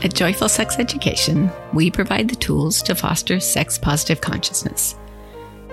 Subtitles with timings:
[0.00, 4.94] At Joyful Sex Education, we provide the tools to foster sex positive consciousness.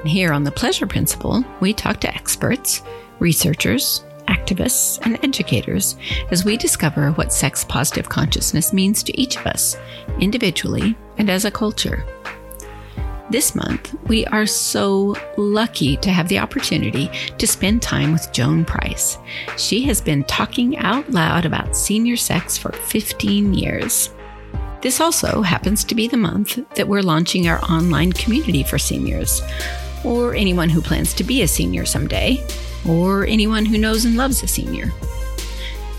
[0.04, 2.82] Here on the Pleasure Principle, we talk to experts,
[3.20, 5.96] researchers, activists, and educators
[6.32, 9.78] as we discover what sex positive consciousness means to each of us,
[10.20, 12.04] individually and as a culture.
[13.30, 18.66] This month, we are so lucky to have the opportunity to spend time with Joan
[18.66, 19.20] Price.
[19.58, 24.15] She has been talking out loud about senior sex for 15 years.
[24.82, 29.42] This also happens to be the month that we're launching our online community for seniors,
[30.04, 32.46] or anyone who plans to be a senior someday,
[32.88, 34.92] or anyone who knows and loves a senior.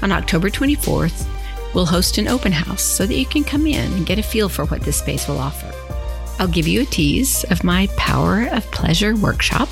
[0.02, 1.26] On October 24th,
[1.74, 4.48] we'll host an open house so that you can come in and get a feel
[4.48, 5.72] for what this space will offer.
[6.38, 9.68] I'll give you a tease of my Power of Pleasure workshop,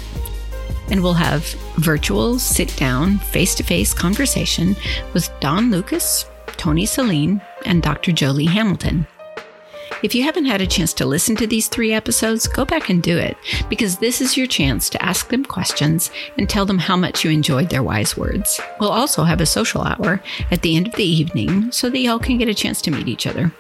[0.91, 1.45] and we'll have
[1.77, 4.75] virtual sit down, face to face conversation
[5.13, 8.13] with Don Lucas, Tony Saline, and Dr.
[8.13, 9.07] Jolie Hamilton.
[10.03, 13.03] If you haven't had a chance to listen to these three episodes, go back and
[13.03, 13.39] do it
[13.71, 17.31] because this is your chance to ask them questions and tell them how much you
[17.31, 18.61] enjoyed their wise words.
[18.79, 22.19] We'll also have a social hour at the end of the evening so that y'all
[22.19, 23.51] can get a chance to meet each other.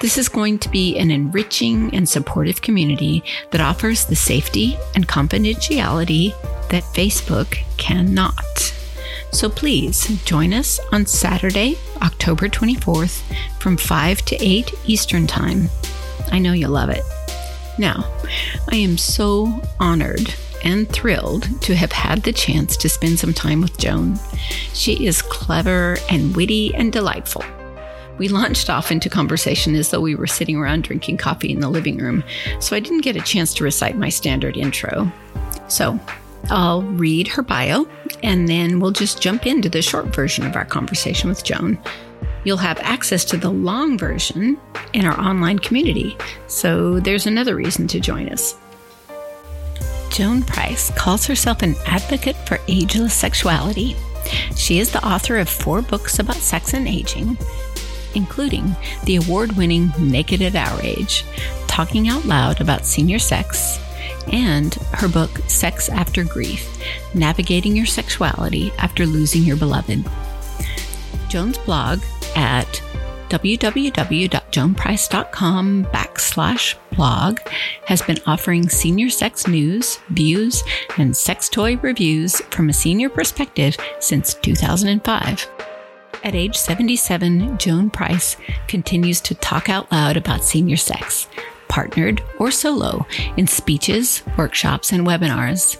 [0.00, 5.06] This is going to be an enriching and supportive community that offers the safety and
[5.06, 6.30] confidentiality
[6.70, 8.79] that Facebook cannot.
[9.32, 13.22] So please join us on Saturday, October 24th
[13.58, 15.70] from 5 to 8 Eastern Time.
[16.32, 17.04] I know you'll love it.
[17.78, 18.04] Now,
[18.70, 23.60] I am so honored and thrilled to have had the chance to spend some time
[23.60, 24.18] with Joan.
[24.74, 27.44] She is clever and witty and delightful.
[28.18, 31.70] We launched off into conversation as though we were sitting around drinking coffee in the
[31.70, 32.22] living room,
[32.58, 35.10] so I didn't get a chance to recite my standard intro.
[35.68, 35.98] So
[36.48, 37.86] I'll read her bio,
[38.22, 41.78] and then we'll just jump into the short version of our conversation with Joan.
[42.44, 44.58] You'll have access to the long version
[44.92, 48.56] in our online community, so there's another reason to join us.
[50.10, 53.96] Joan Price calls herself an advocate for ageless sexuality.
[54.56, 57.38] She is the author of four books about sex and aging,
[58.14, 58.74] including
[59.04, 61.24] the award winning Naked at Our Age,
[61.68, 63.78] talking out loud about senior sex,
[64.32, 66.78] and her book Sex After Grief
[67.14, 70.04] Navigating Your Sexuality After Losing Your Beloved.
[71.28, 72.00] Joan's blog
[72.34, 72.82] at
[73.30, 77.38] www.joanprice.com backslash blog
[77.86, 80.62] has been offering senior sex news, views,
[80.98, 85.48] and sex toy reviews from a senior perspective since 2005.
[86.22, 91.28] At age 77, Joan Price continues to talk out loud about senior sex,
[91.70, 93.06] partnered or solo,
[93.38, 95.78] in speeches, workshops, and webinars.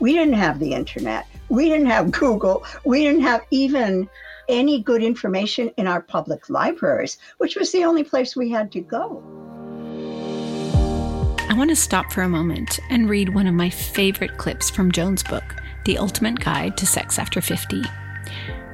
[0.00, 1.26] We didn't have the internet.
[1.48, 2.64] We didn't have google.
[2.84, 4.08] We didn't have even
[4.48, 8.80] any good information in our public libraries, which was the only place we had to
[8.80, 9.22] go.
[11.48, 14.92] I want to stop for a moment and read one of my favorite clips from
[14.92, 17.82] Joan's book, The Ultimate Guide to Sex After 50.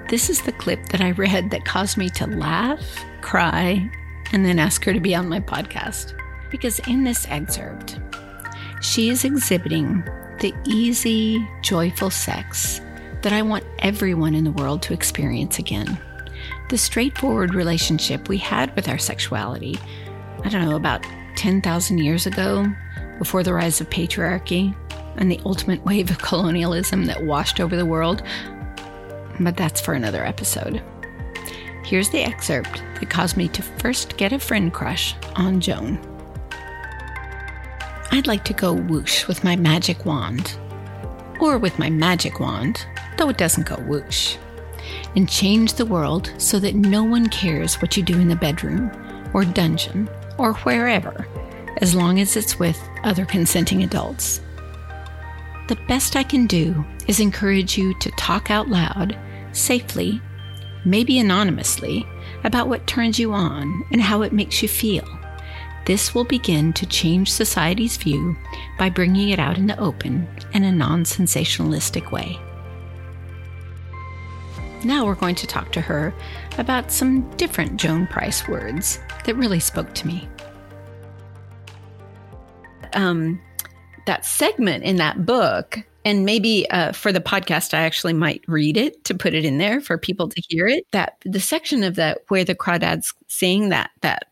[0.09, 3.91] This is the clip that I read that caused me to laugh, cry,
[4.33, 6.19] and then ask her to be on my podcast.
[6.51, 7.99] Because in this excerpt,
[8.83, 10.05] She is exhibiting
[10.41, 12.83] the easy, joyful sex
[13.25, 15.99] that I want everyone in the world to experience again.
[16.69, 19.79] The straightforward relationship we had with our sexuality,
[20.45, 21.07] I don't know, about
[21.37, 22.67] 10,000 years ago,
[23.19, 24.77] before the rise of patriarchy
[25.17, 28.23] and the ultimate wave of colonialism that washed over the world.
[29.41, 30.83] But that's for another episode.
[31.83, 35.99] Here's the excerpt that caused me to first get a friend crush on Joan.
[38.11, 40.59] I'd like to go whoosh with my magic wand,
[41.41, 44.37] or with my magic wand, though it doesn't go whoosh,
[45.17, 48.91] and change the world so that no one cares what you do in the bedroom,
[49.33, 50.09] or dungeon,
[50.39, 51.27] or wherever,
[51.79, 54.41] as long as it's with other consenting adults.
[55.69, 59.17] The best I can do is encourage you to talk out loud,
[59.53, 60.21] safely,
[60.85, 62.07] maybe anonymously,
[62.45, 65.07] about what turns you on and how it makes you feel.
[65.87, 68.37] This will begin to change society's view
[68.79, 72.39] by bringing it out in the open in a non sensationalistic way.
[74.85, 76.15] Now we're going to talk to her
[76.59, 80.29] about some different Joan Price words that really spoke to me.
[82.93, 83.41] Um,
[84.07, 88.77] that segment in that book and maybe uh, for the podcast i actually might read
[88.77, 91.95] it to put it in there for people to hear it that the section of
[91.95, 94.29] that where the crawdads sing that that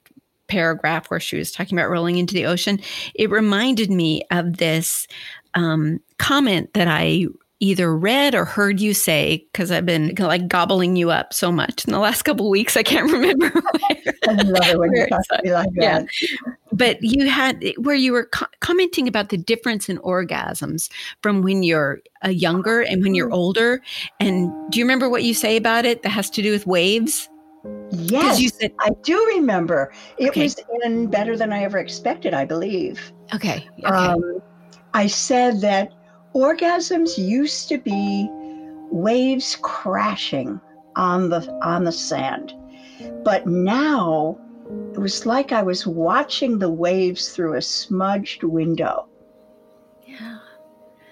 [0.46, 2.78] paragraph where she was talking about rolling into the ocean
[3.14, 5.06] it reminded me of this
[5.54, 7.26] um, comment that i
[7.62, 11.84] either read or heard you say because I've been like gobbling you up so much
[11.84, 12.76] in the last couple weeks.
[12.76, 13.50] I can't remember.
[13.50, 16.08] Where, I love it when you talk to me like that.
[16.20, 16.38] Yeah.
[16.72, 20.90] But you had where you were co- commenting about the difference in orgasms
[21.22, 23.80] from when you're a younger and when you're older.
[24.18, 27.28] And do you remember what you say about it that has to do with waves?
[27.92, 29.92] Yes, you said- I do remember.
[30.18, 30.42] It Okay.
[30.42, 33.12] was in Better Than I Ever Expected, I believe.
[33.32, 33.68] Okay.
[33.78, 33.86] Okay.
[33.86, 34.40] Um,
[34.94, 35.92] I said that
[36.34, 38.28] orgasms used to be
[38.90, 40.60] waves crashing
[40.96, 42.54] on the on the sand,
[43.24, 44.38] but now
[44.92, 49.08] it was like I was watching the waves through a smudged window,
[50.06, 50.38] yeah.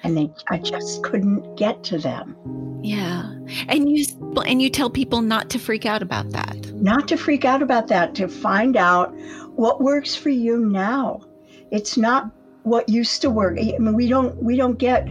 [0.03, 2.37] and they I just couldn't get to them.
[2.83, 3.35] Yeah.
[3.69, 4.05] And you
[4.47, 6.73] and you tell people not to freak out about that.
[6.75, 9.15] Not to freak out about that, to find out
[9.57, 11.21] what works for you now.
[11.71, 12.31] It's not
[12.71, 13.59] what used to work.
[13.59, 15.09] I mean, we don't we don't get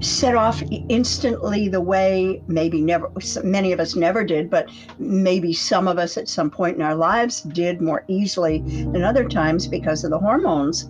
[0.00, 3.10] set off instantly the way maybe never
[3.42, 4.68] many of us never did but
[4.98, 8.58] maybe some of us at some point in our lives did more easily
[8.92, 10.84] than other times because of the hormones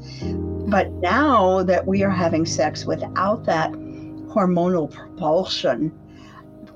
[0.69, 3.71] but now that we are having sex without that
[4.27, 5.93] hormonal propulsion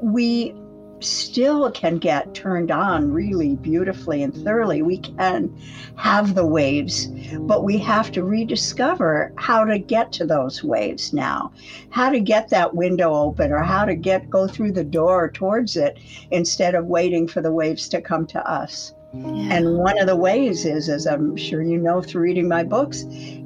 [0.01, 0.55] we
[1.01, 4.83] still can get turned on really beautifully and thoroughly.
[4.83, 5.55] We can
[5.97, 7.09] have the waves,
[7.41, 11.53] but we have to rediscover how to get to those waves now,
[11.91, 15.77] how to get that window open or how to get go through the door towards
[15.77, 15.99] it
[16.31, 18.95] instead of waiting for the waves to come to us.
[19.13, 23.05] And one of the ways is, as I'm sure you know through reading my books,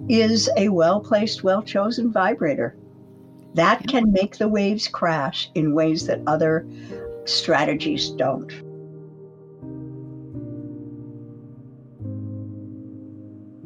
[0.08, 2.76] is a well placed, well chosen vibrator.
[3.54, 6.66] That can make the waves crash in ways that other
[7.24, 8.52] strategies don't.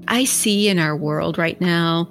[0.09, 2.09] I see in our world right now,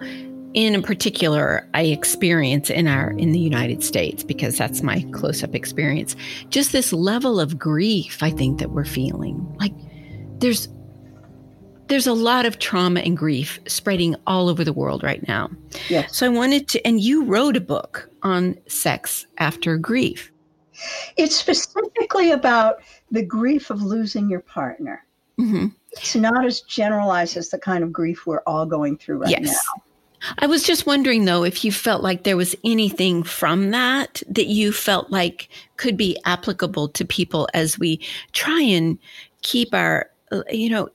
[0.54, 6.16] in particular, I experience in our in the United States because that's my close-up experience.
[6.50, 9.46] Just this level of grief, I think that we're feeling.
[9.60, 9.74] Like
[10.40, 10.70] there's
[11.88, 15.50] there's a lot of trauma and grief spreading all over the world right now.
[15.90, 16.16] Yes.
[16.16, 20.32] So I wanted to, and you wrote a book on sex after grief.
[21.18, 22.78] It's specifically about
[23.12, 25.06] the grief of losing your partner.
[25.38, 29.32] hmm It's not as generalized as the kind of grief we're all going through right
[29.32, 29.52] yes.
[29.52, 29.84] now.
[30.40, 34.48] I was just wondering though if you felt like there was anything from that that
[34.48, 38.02] you felt like could be applicable to people as we
[38.34, 38.98] try and
[39.42, 40.90] keep our, uh, you know,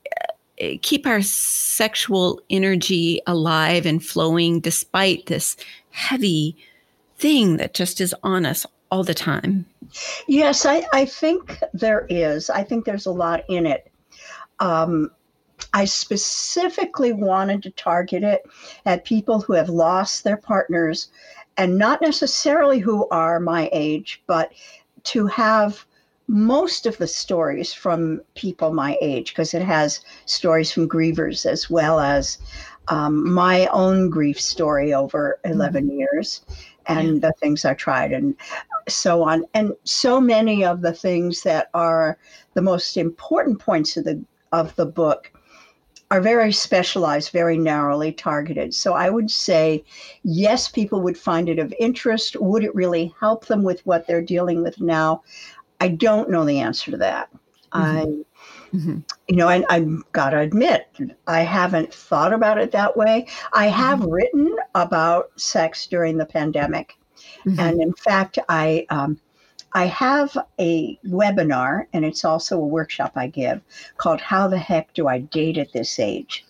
[0.61, 5.57] uh, keep our sexual energy alive and flowing despite this
[5.91, 6.57] heavy
[7.17, 9.65] thing that just is on us all the time.
[10.27, 12.51] Yes, I, I think there is.
[12.51, 13.91] I think there's a lot in it.
[14.61, 15.11] Um,
[15.75, 18.43] I specifically wanted to target it
[18.85, 21.11] at people who have lost their partners
[21.57, 24.53] and not necessarily who are my age, but
[25.05, 25.85] to have
[26.29, 31.69] most of the stories from people my age, because it has stories from grievers as
[31.69, 32.39] well as
[32.89, 36.43] um, my own grief story over 11 years
[36.87, 38.35] and the things I tried and
[38.89, 39.45] so on.
[39.55, 42.19] And so many of the things that are
[42.55, 44.23] the most important points of the
[44.53, 45.33] of the book
[46.11, 48.75] are very specialized, very narrowly targeted.
[48.75, 49.83] So I would say,
[50.25, 52.37] yes, people would find it of interest.
[52.39, 55.23] Would it really help them with what they're dealing with now?
[55.81, 57.31] I don't know the answer to that.
[57.73, 57.83] Mm-hmm.
[57.83, 58.99] I, mm-hmm.
[59.29, 60.87] you know, I, I've got to admit,
[61.27, 63.27] I haven't thought about it that way.
[63.55, 64.11] I have mm-hmm.
[64.11, 66.99] written about sex during the pandemic.
[67.47, 67.61] Mm-hmm.
[67.61, 69.19] And in fact, I, um,
[69.75, 73.61] I have a webinar, and it's also a workshop I give
[73.97, 76.45] called How the Heck Do I Date at This Age?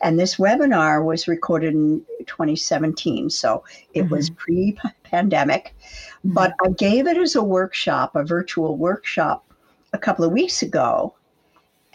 [0.00, 4.14] And this webinar was recorded in 2017, so it mm-hmm.
[4.14, 5.74] was pre pandemic.
[6.24, 6.34] Mm-hmm.
[6.34, 9.44] But I gave it as a workshop, a virtual workshop,
[9.92, 11.14] a couple of weeks ago.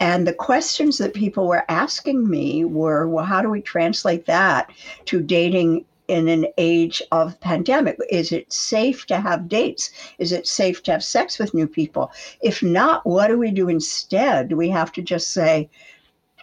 [0.00, 4.70] And the questions that people were asking me were, well, how do we translate that
[5.06, 7.98] to dating in an age of pandemic?
[8.10, 9.90] Is it safe to have dates?
[10.18, 12.10] Is it safe to have sex with new people?
[12.40, 14.48] If not, what do we do instead?
[14.48, 15.70] Do we have to just say,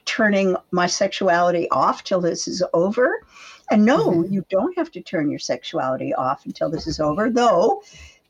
[0.05, 3.25] turning my sexuality off till this is over?
[3.71, 4.33] And no, mm-hmm.
[4.33, 7.81] you don't have to turn your sexuality off until this is over, though.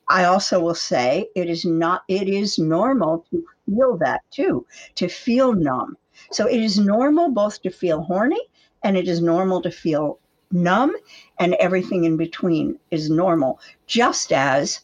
[0.07, 4.65] I also will say it is not, it is normal to feel that too,
[4.95, 5.97] to feel numb.
[6.31, 8.39] So it is normal both to feel horny
[8.83, 10.19] and it is normal to feel
[10.55, 10.95] numb,
[11.39, 14.79] and everything in between is normal, just as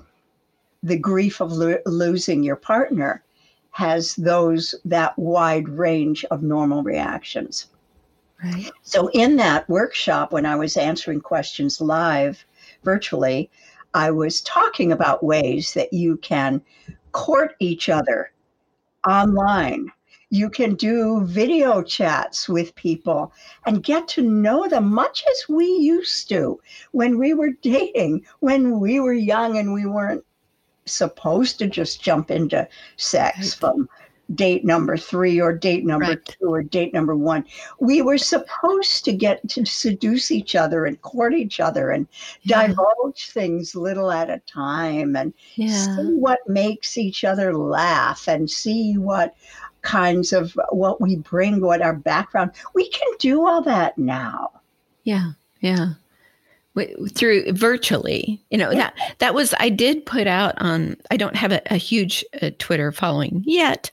[0.83, 3.23] the grief of lo- losing your partner
[3.71, 7.67] has those that wide range of normal reactions.
[8.43, 8.71] Right.
[8.81, 12.43] So in that workshop when I was answering questions live
[12.83, 13.49] virtually,
[13.93, 16.61] I was talking about ways that you can
[17.11, 18.31] court each other
[19.07, 19.91] online
[20.31, 23.33] you can do video chats with people
[23.65, 26.59] and get to know them much as we used to
[26.93, 30.23] when we were dating, when we were young and we weren't
[30.85, 33.87] supposed to just jump into sex from
[34.35, 36.25] date number three or date number right.
[36.25, 37.45] two or date number one.
[37.79, 42.07] We were supposed to get to seduce each other and court each other and
[42.43, 42.67] yeah.
[42.67, 45.95] divulge things little at a time and yeah.
[45.95, 49.35] see what makes each other laugh and see what
[49.81, 52.51] kinds of what we bring, what our background.
[52.73, 54.51] We can do all that now.
[55.03, 55.93] Yeah, yeah.
[57.13, 58.77] Through virtually, you know yeah.
[58.77, 60.95] that that was I did put out on.
[61.11, 63.91] I don't have a, a huge uh, Twitter following yet,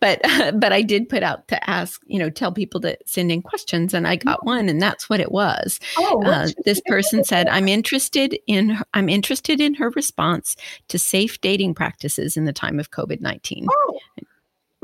[0.00, 0.20] but
[0.54, 3.94] but I did put out to ask, you know, tell people to send in questions,
[3.94, 5.80] and I got one, and that's what it was.
[5.98, 10.56] Oh, uh, this person said, "I'm interested in her, I'm interested in her response
[10.88, 13.66] to safe dating practices in the time of COVID nineteen.
[13.70, 13.98] Oh.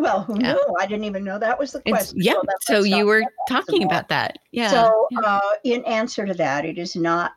[0.01, 0.55] Well, who yeah.
[0.55, 0.77] knew?
[0.79, 2.19] I didn't even know that was the question.
[2.19, 2.41] It's, yeah.
[2.63, 4.39] So, so you were talking about that.
[4.51, 4.71] Yeah.
[4.71, 7.33] So, uh, in answer to that, it is not,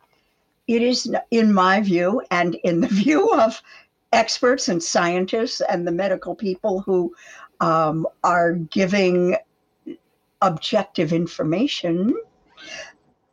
[0.68, 3.62] it is, in my view, and in the view of
[4.14, 7.14] experts and scientists and the medical people who
[7.60, 9.36] um, are giving
[10.42, 12.14] objective information,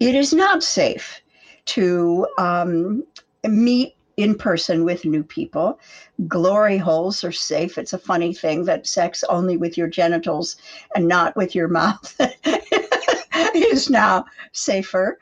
[0.00, 1.20] it is not safe
[1.66, 3.04] to um,
[3.44, 5.78] meet in person with new people.
[6.26, 7.78] Glory holes are safe.
[7.78, 10.56] It's a funny thing that sex only with your genitals
[10.94, 12.20] and not with your mouth
[13.54, 15.18] is now safer.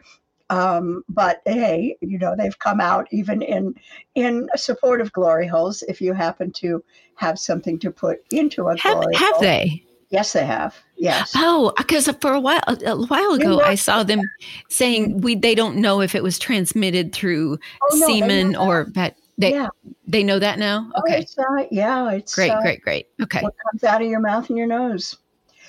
[0.51, 3.75] Um, but hey, you know they've come out even in
[4.15, 5.83] in support of glory holes.
[5.89, 6.83] If you happen to
[7.17, 9.43] have something to put into a have, glory have hole.
[9.43, 9.85] they?
[10.11, 10.75] Yes, they have.
[10.97, 11.33] Yes.
[11.37, 14.23] Oh, because for a while, a while ago, I saw them
[14.71, 19.17] saying we they don't know if it was transmitted through oh, no, semen or that.
[19.37, 19.69] They yeah.
[20.07, 20.91] they know that now.
[20.97, 21.21] Oh, okay.
[21.21, 23.07] It's, uh, yeah, it's great, uh, great, great.
[23.23, 23.41] Okay.
[23.41, 25.17] What comes out of your mouth and your nose.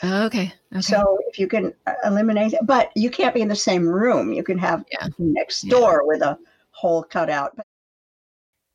[0.03, 0.53] Okay.
[0.73, 0.81] okay.
[0.81, 4.33] So if you can uh, eliminate, but you can't be in the same room.
[4.33, 5.07] You can have yeah.
[5.17, 6.07] next door yeah.
[6.07, 6.37] with a
[6.71, 7.57] hole cut out.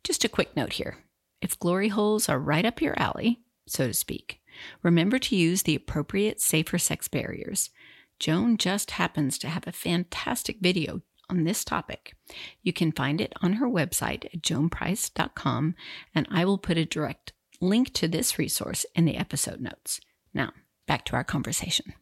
[0.02, 0.98] Just a quick note here:
[1.40, 4.40] if glory holes are right up your alley, so to speak
[4.82, 7.70] Remember to use the appropriate safer sex barriers.
[8.18, 12.14] Joan just happens to have a fantastic video on this topic.
[12.62, 15.74] You can find it on her website at joanprice.com,
[16.14, 20.00] and I will put a direct link to this resource in the episode notes.
[20.32, 20.52] Now,
[20.86, 21.92] back to our conversation.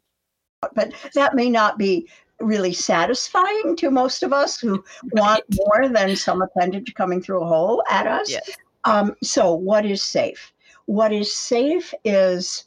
[0.74, 2.08] But that may not be
[2.40, 7.46] really satisfying to most of us who want more than some appendage coming through a
[7.46, 8.30] hole at us.
[8.30, 8.50] Yes.
[8.84, 10.52] Um, so, what is safe?
[10.86, 12.66] What is safe is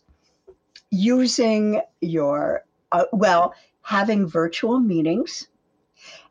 [0.91, 5.47] using your, uh, well, having virtual meetings.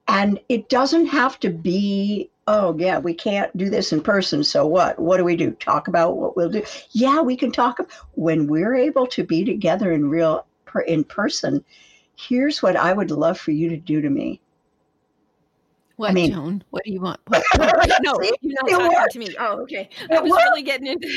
[0.07, 4.45] And it doesn't have to be, oh, yeah, we can't do this in person.
[4.45, 4.99] So what?
[4.99, 5.53] What do we do?
[5.53, 6.63] Talk about what we'll do?
[6.93, 7.79] Yeah, we can talk.
[7.79, 10.47] About when we're able to be together in real,
[10.87, 11.65] in person,
[12.17, 14.41] here's what I would love for you to do to me.
[15.97, 16.65] What, I mean, Joan?
[16.71, 17.21] What do you want?
[17.29, 17.89] What, what?
[18.03, 19.37] no, you're not talking to me.
[19.39, 19.89] Oh, okay.
[20.11, 21.09] I was really getting into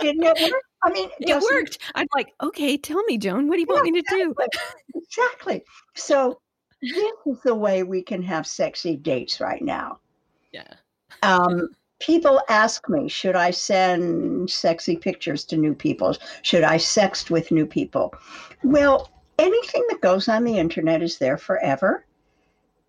[0.00, 0.62] Didn't it work?
[0.82, 1.78] I mean, it worked.
[1.94, 4.34] I'm like, okay, tell me, Joan, what do you yeah, want me to do?
[4.94, 5.62] exactly.
[5.94, 6.40] So
[6.92, 9.98] this is the way we can have sexy dates right now.
[10.52, 10.74] Yeah.
[11.22, 11.68] Um,
[12.00, 16.16] people ask me, should I send sexy pictures to new people?
[16.42, 18.14] Should I sext with new people?
[18.62, 22.04] Well, anything that goes on the internet is there forever.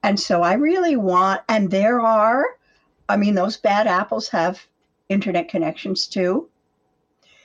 [0.03, 2.45] And so I really want, and there are,
[3.09, 4.61] I mean, those bad apples have
[5.09, 6.49] internet connections too.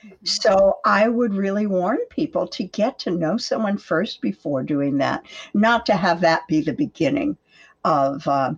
[0.05, 0.25] Mm-hmm.
[0.25, 5.25] So I would really warn people to get to know someone first before doing that,
[5.53, 7.37] not to have that be the beginning
[7.83, 8.53] of, uh,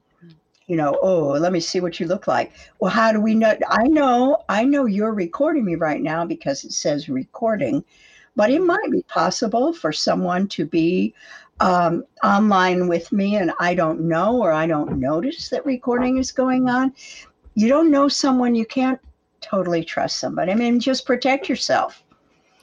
[0.67, 2.53] you know, oh, let me see what you look like.
[2.79, 3.57] Well, how do we know?
[3.69, 7.83] I know, I know you're recording me right now because it says recording,
[8.35, 11.13] but it might be possible for someone to be
[11.59, 16.31] um, online with me and I don't know or I don't notice that recording is
[16.31, 16.93] going on,
[17.55, 18.99] you don't know someone, you can't
[19.43, 20.51] totally trust somebody.
[20.51, 22.03] I mean, just protect yourself.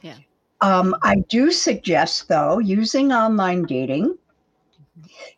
[0.02, 0.16] Yeah.
[0.60, 4.18] Um, I do suggest, though, using online dating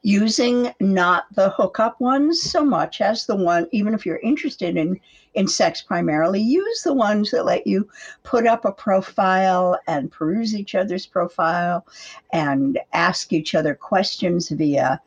[0.02, 4.99] using not the hookup ones so much as the one even if you're interested in
[5.34, 7.88] in sex primarily use the ones that let you
[8.22, 11.87] put up a profile and peruse each other's profile
[12.32, 15.00] and ask each other questions via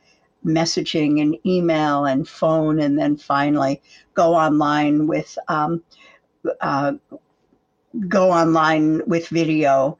[0.46, 3.82] messaging and email and phone and then finally
[4.14, 5.84] go online with um,
[6.62, 6.94] uh,
[8.08, 9.98] go online with video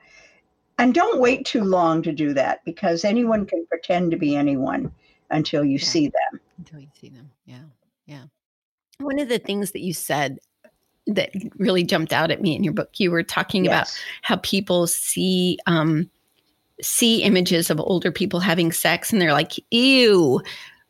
[0.78, 4.92] and don't wait too long to do that because anyone can pretend to be anyone
[5.30, 5.86] until you yeah.
[5.86, 6.40] see them.
[6.58, 7.32] Until you see them.
[7.46, 7.64] Yeah.
[8.06, 8.24] Yeah.
[9.00, 10.40] One of the things that you said
[11.08, 13.72] that really jumped out at me in your book, you were talking yes.
[13.72, 16.10] about how people see um,
[16.82, 20.42] see images of older people having sex and they're like, ew,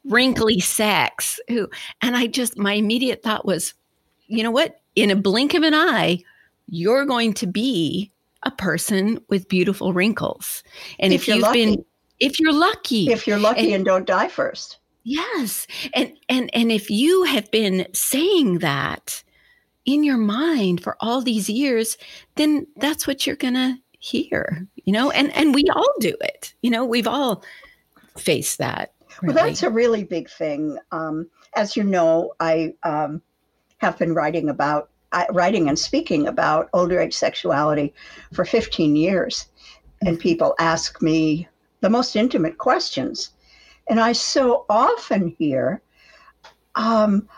[0.06, 1.40] wrinkly sex.
[1.52, 1.70] Ooh.
[2.02, 3.74] And I just my immediate thought was,
[4.28, 4.80] you know what?
[4.96, 6.24] In a blink of an eye,
[6.68, 8.12] you're going to be
[8.44, 10.64] a person with beautiful wrinkles.
[11.00, 11.66] And if, if you've lucky.
[11.66, 11.86] been
[12.20, 13.12] if you're lucky.
[13.12, 14.77] If you're lucky and, and don't die first.
[15.03, 15.68] Yes.
[15.94, 19.24] And and and if you have been saying that
[19.86, 21.98] in your mind for all these years,
[22.36, 25.12] then that's what you're going to hear, you know?
[25.12, 26.53] And and we all do it.
[26.62, 27.44] You know, we've all
[28.18, 28.94] faced that.
[29.22, 29.36] Really.
[29.36, 30.77] Well, that's a really big thing.
[30.92, 33.22] Um, as you know, I um,
[33.86, 34.90] have been writing about
[35.32, 37.94] writing and speaking about older age sexuality
[38.34, 39.48] for 15 years.
[40.02, 41.48] And people ask me
[41.82, 43.32] the most intimate questions.
[43.88, 45.82] And I so often hear,
[46.74, 47.30] um,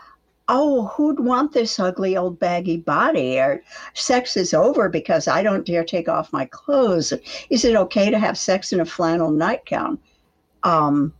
[0.48, 3.38] oh, who'd want this ugly old baggy body?
[3.38, 3.62] Or
[3.94, 7.12] sex is over because I don't dare take off my clothes.
[7.50, 9.98] Is it okay to have sex in a flannel nightgown?
[10.62, 11.12] Um,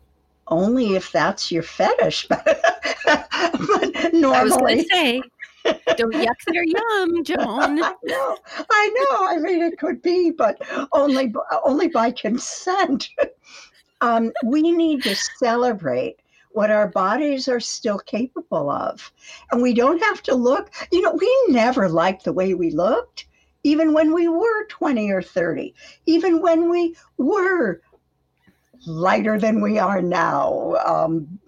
[0.51, 2.27] only if that's your fetish.
[2.29, 2.45] but
[4.13, 5.23] normally, I was going to say,
[5.97, 7.83] don't yuck their yum, Joan.
[7.83, 8.39] I know,
[8.71, 9.27] I know.
[9.29, 10.61] I mean, it could be, but
[10.93, 11.33] only
[11.65, 13.11] only by consent.
[14.01, 16.17] um, we need to celebrate
[16.51, 19.13] what our bodies are still capable of,
[19.51, 20.71] and we don't have to look.
[20.91, 23.27] You know, we never liked the way we looked,
[23.65, 25.75] even when we were twenty or thirty,
[26.07, 27.83] even when we were
[28.87, 30.75] lighter than we are now.
[30.85, 31.39] Um,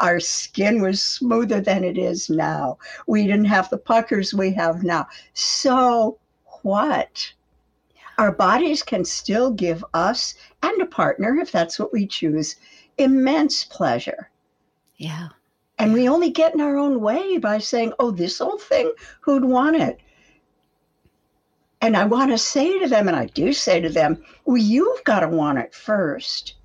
[0.00, 2.78] our skin was smoother than it is now.
[3.06, 5.06] We didn't have the puckers we have now.
[5.34, 6.18] So
[6.62, 7.32] what?
[8.18, 12.56] Our bodies can still give us and a partner, if that's what we choose,
[12.96, 14.30] immense pleasure.
[14.96, 15.28] Yeah.
[15.78, 19.44] And we only get in our own way by saying, oh, this old thing, who'd
[19.44, 20.00] want it?
[21.80, 25.04] And I want to say to them, and I do say to them, well, you've
[25.04, 26.56] got to want it first.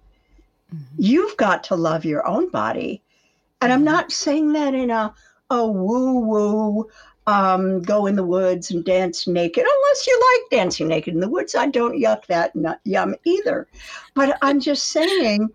[0.74, 0.96] Mm-hmm.
[0.98, 3.02] You've got to love your own body.
[3.62, 3.86] And I'm mm-hmm.
[3.86, 5.14] not saying that in a,
[5.50, 6.90] a woo woo,
[7.28, 11.30] um, go in the woods and dance naked, unless you like dancing naked in the
[11.30, 11.56] woods.
[11.56, 13.68] I don't yuck that nut, yum either.
[14.14, 15.50] But I'm just saying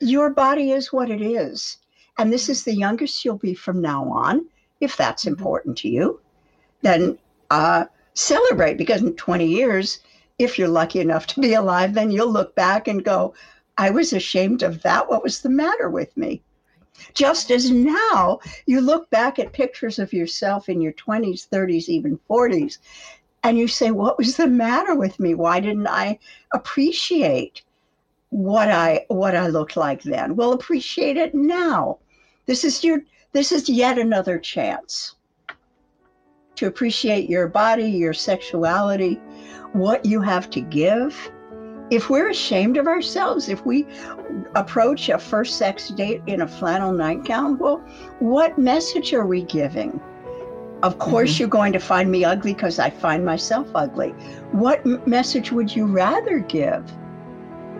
[0.00, 1.78] your body is what it is.
[2.18, 4.46] And this is the youngest you'll be from now on,
[4.80, 5.38] if that's mm-hmm.
[5.38, 6.20] important to you.
[6.82, 7.18] Then
[7.50, 10.00] uh, celebrate because in 20 years,
[10.38, 13.34] if you're lucky enough to be alive, then you'll look back and go,
[13.78, 15.08] I was ashamed of that.
[15.08, 16.42] What was the matter with me?
[17.14, 22.18] Just as now you look back at pictures of yourself in your 20s, 30s, even
[22.28, 22.78] 40s,
[23.44, 25.34] and you say, What was the matter with me?
[25.34, 26.18] Why didn't I
[26.52, 27.62] appreciate
[28.30, 30.34] what I what I looked like then?
[30.34, 31.98] Well, appreciate it now.
[32.46, 35.14] This is your this is yet another chance
[36.56, 39.20] to appreciate your body, your sexuality,
[39.72, 41.30] what you have to give
[41.90, 43.86] if we're ashamed of ourselves, if we
[44.54, 47.78] approach a first sex date in a flannel nightgown, well,
[48.18, 50.00] what message are we giving?
[50.82, 51.40] Of course, mm-hmm.
[51.40, 54.10] you're going to find me ugly because I find myself ugly.
[54.52, 56.84] What m- message would you rather give?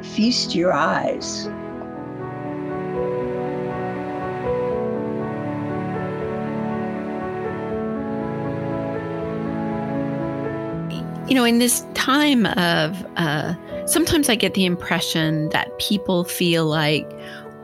[0.02, 1.46] Feast your eyes.
[11.28, 13.54] You know, in this time of, uh,
[13.88, 17.10] sometimes I get the impression that people feel like,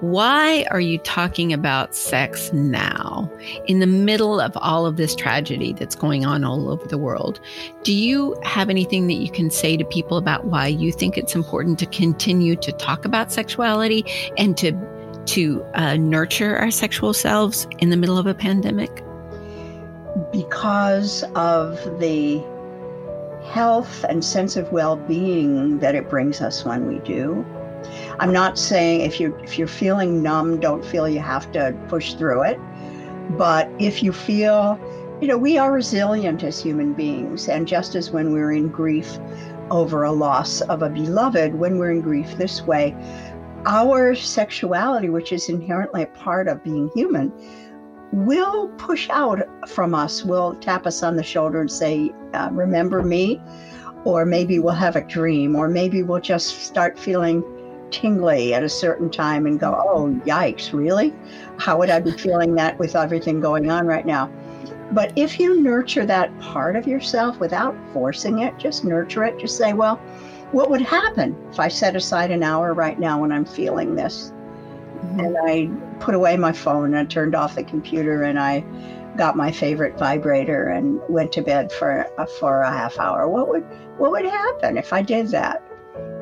[0.01, 3.31] why are you talking about sex now
[3.67, 7.41] in the middle of all of this tragedy that's going on all over the world?
[7.85, 11.35] Do you have anything that you can say to people about why you think it's
[11.35, 14.05] important to continue to talk about sexuality
[14.37, 14.73] and to
[15.27, 19.03] to uh, nurture our sexual selves in the middle of a pandemic?
[20.33, 22.45] Because of the
[23.45, 27.45] health and sense of well-being that it brings us when we do
[28.19, 32.15] I'm not saying if you if you're feeling numb, don't feel you have to push
[32.15, 32.61] through it.
[33.37, 34.79] But if you feel,
[35.21, 39.19] you know, we are resilient as human beings, and just as when we're in grief
[39.71, 42.95] over a loss of a beloved, when we're in grief this way,
[43.67, 47.33] our sexuality, which is inherently a part of being human,
[48.15, 53.03] will push out from us, will tap us on the shoulder and say, uh, Remember
[53.03, 53.41] me?
[54.05, 57.43] Or maybe we'll have a dream, or maybe we'll just start feeling
[57.91, 61.13] tingly at a certain time and go, oh, yikes, really?
[61.59, 64.31] How would I be feeling that with everything going on right now?
[64.93, 69.57] But if you nurture that part of yourself without forcing it, just nurture it, just
[69.57, 69.97] say, well,
[70.53, 74.33] what would happen if I set aside an hour right now when I'm feeling this?
[75.05, 75.21] Mm-hmm.
[75.21, 78.65] And I put away my phone and I turned off the computer and I
[79.17, 82.07] got my favorite vibrator and went to bed for
[82.39, 83.29] for a half hour.
[83.29, 83.65] What would
[83.99, 85.63] what would happen if I did that?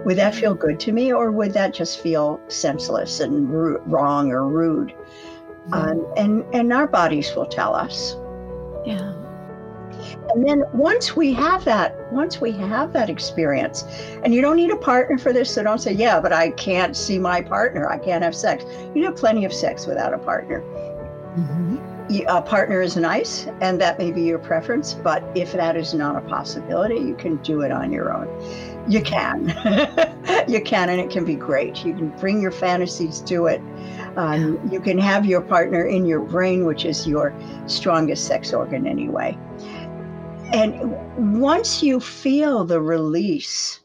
[0.05, 3.49] Would that feel good to me, or would that just feel senseless and
[3.90, 4.88] wrong or rude?
[4.88, 5.75] Mm-hmm.
[5.75, 8.16] Um, and and our bodies will tell us.
[8.85, 9.22] Yeah.
[10.31, 13.85] And then once we have that, once we have that experience,
[14.25, 16.97] and you don't need a partner for this, so don't say, "Yeah, but I can't
[16.97, 17.89] see my partner.
[17.89, 20.61] I can't have sex." You have plenty of sex without a partner.
[20.61, 21.79] Mm-hmm.
[22.29, 24.93] A partner is nice, and that may be your preference.
[24.93, 28.29] But if that is not a possibility, you can do it on your own.
[28.89, 29.49] You can.
[30.49, 31.85] you can, and it can be great.
[31.85, 33.63] You can bring your fantasies to it.
[34.17, 37.35] Um, you can have your partner in your brain, which is your
[37.67, 39.39] strongest sex organ anyway.
[40.53, 43.81] And once you feel the release,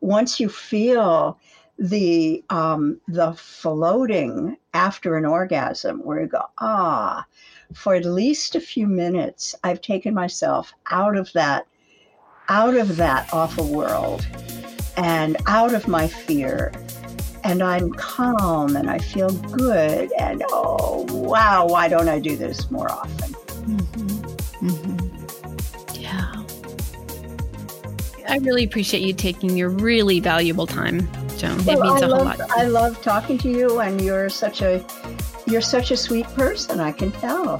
[0.00, 1.38] once you feel
[1.78, 7.26] the um, the floating after an orgasm, where you go, ah,
[7.74, 11.66] for at least a few minutes, I've taken myself out of that
[12.48, 14.26] out of that awful world
[14.96, 16.72] and out of my fear.
[17.44, 20.12] And I'm calm and I feel good.
[20.18, 23.32] And oh, wow, why don't I do this more often?
[23.32, 24.01] Mm-hmm.
[28.28, 31.08] I really appreciate you taking your really valuable time,
[31.38, 31.64] Joan.
[31.64, 32.50] Well, it means I a love, whole lot.
[32.58, 34.84] I love talking to you, and you're such a
[35.46, 36.80] you're such a sweet person.
[36.80, 37.58] I can tell.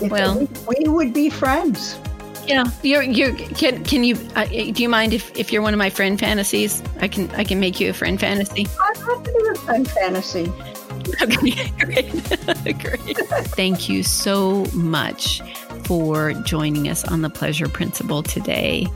[0.00, 1.98] If well, we, we would be friends.
[2.46, 5.78] Yeah, you're you can can you uh, do you mind if if you're one of
[5.78, 6.82] my friend fantasies?
[7.00, 8.66] I can I can make you a friend fantasy.
[8.80, 10.52] I'd love to do a friend fantasy.
[11.22, 12.12] Okay, great,
[12.80, 13.16] great.
[13.56, 15.40] Thank you so much
[15.88, 18.86] for joining us on the Pleasure Principle today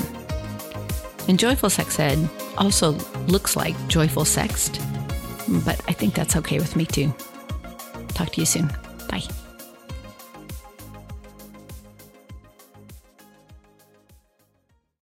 [1.28, 2.28] And Joyful Sex Ed
[2.58, 2.92] also
[3.28, 4.82] looks like Joyful Sexed,
[5.66, 7.14] but I think that's okay with me too.
[8.10, 8.70] Talk to you soon.